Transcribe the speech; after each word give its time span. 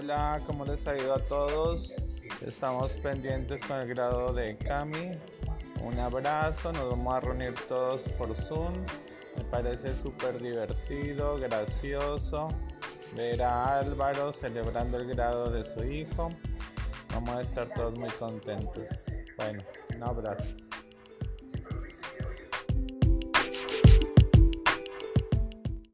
Hola, 0.00 0.40
¿cómo 0.46 0.64
les 0.64 0.86
ha 0.86 0.96
ido 0.96 1.12
a 1.12 1.18
todos? 1.18 1.92
Estamos 2.46 2.96
pendientes 2.98 3.60
con 3.64 3.80
el 3.80 3.88
grado 3.88 4.32
de 4.32 4.56
Cami. 4.56 5.18
Un 5.82 5.98
abrazo, 5.98 6.72
nos 6.72 6.90
vamos 6.90 7.14
a 7.16 7.18
reunir 7.18 7.52
todos 7.66 8.08
por 8.10 8.32
Zoom. 8.36 8.74
Me 9.36 9.42
parece 9.50 9.92
súper 9.92 10.40
divertido, 10.40 11.36
gracioso 11.40 12.46
ver 13.16 13.42
a 13.42 13.80
Álvaro 13.80 14.32
celebrando 14.32 14.98
el 14.98 15.08
grado 15.08 15.50
de 15.50 15.64
su 15.64 15.82
hijo. 15.82 16.30
Vamos 17.12 17.34
a 17.34 17.42
estar 17.42 17.68
todos 17.74 17.98
muy 17.98 18.10
contentos. 18.10 19.04
Bueno, 19.36 19.64
un 19.96 20.02
abrazo. 20.04 20.67